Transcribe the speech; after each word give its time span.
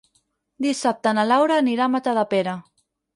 Dissabte 0.65 1.13
na 1.17 1.25
Laura 1.31 1.57
anirà 1.65 1.85
a 1.85 1.91
Matadepera. 1.97 2.57